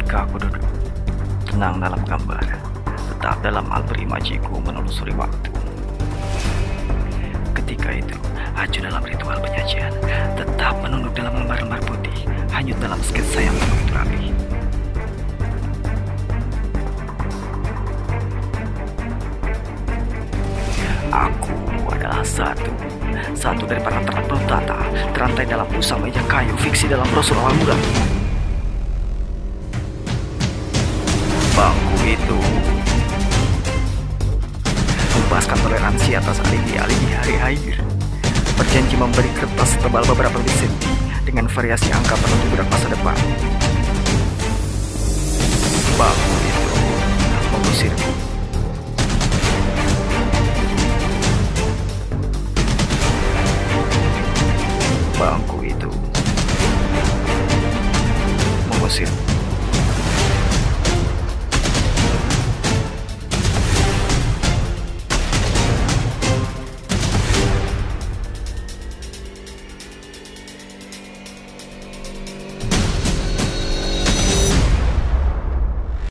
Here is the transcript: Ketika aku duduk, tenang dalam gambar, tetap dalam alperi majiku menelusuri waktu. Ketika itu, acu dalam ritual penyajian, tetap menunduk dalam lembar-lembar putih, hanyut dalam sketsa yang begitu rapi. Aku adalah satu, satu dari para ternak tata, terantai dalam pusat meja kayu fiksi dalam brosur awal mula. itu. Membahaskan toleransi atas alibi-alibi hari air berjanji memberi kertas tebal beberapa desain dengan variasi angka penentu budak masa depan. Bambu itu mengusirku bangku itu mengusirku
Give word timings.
Ketika 0.00 0.24
aku 0.24 0.40
duduk, 0.40 0.64
tenang 1.44 1.76
dalam 1.76 2.00
gambar, 2.08 2.40
tetap 2.88 3.36
dalam 3.44 3.68
alperi 3.68 4.08
majiku 4.08 4.56
menelusuri 4.64 5.12
waktu. 5.12 5.52
Ketika 7.52 8.00
itu, 8.00 8.16
acu 8.56 8.80
dalam 8.80 9.04
ritual 9.04 9.36
penyajian, 9.44 9.92
tetap 10.40 10.72
menunduk 10.80 11.12
dalam 11.12 11.36
lembar-lembar 11.44 11.84
putih, 11.84 12.16
hanyut 12.48 12.80
dalam 12.80 12.96
sketsa 13.04 13.44
yang 13.44 13.52
begitu 13.52 13.92
rapi. 13.92 14.24
Aku 21.12 21.54
adalah 21.92 22.24
satu, 22.24 22.72
satu 23.36 23.68
dari 23.68 23.84
para 23.84 24.00
ternak 24.00 24.48
tata, 24.48 24.80
terantai 25.12 25.44
dalam 25.44 25.68
pusat 25.68 26.00
meja 26.00 26.24
kayu 26.24 26.56
fiksi 26.56 26.88
dalam 26.88 27.04
brosur 27.12 27.36
awal 27.36 27.52
mula. 27.60 27.76
itu. 32.10 32.38
Membahaskan 35.14 35.58
toleransi 35.62 36.18
atas 36.18 36.42
alibi-alibi 36.42 37.08
hari 37.14 37.36
air 37.54 37.76
berjanji 38.60 38.92
memberi 38.92 39.30
kertas 39.32 39.72
tebal 39.80 40.04
beberapa 40.04 40.36
desain 40.44 40.68
dengan 41.24 41.48
variasi 41.48 41.88
angka 41.96 42.12
penentu 42.18 42.46
budak 42.52 42.68
masa 42.68 42.86
depan. 42.92 43.16
Bambu 45.96 46.34
itu 46.44 46.72
mengusirku 47.52 48.10
bangku 55.16 55.58
itu 55.64 55.90
mengusirku 58.72 59.29